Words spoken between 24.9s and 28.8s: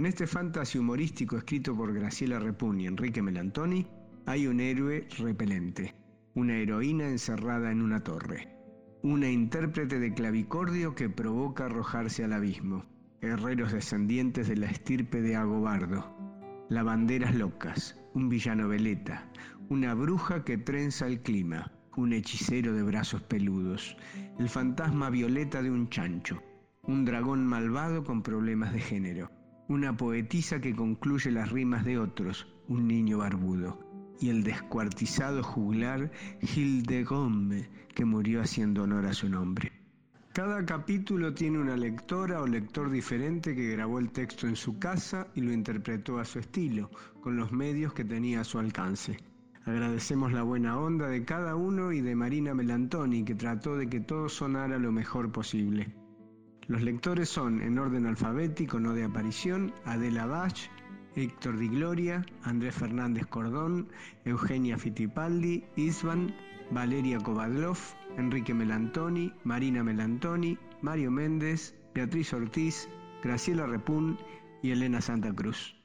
violeta de un chancho, un dragón malvado con problemas de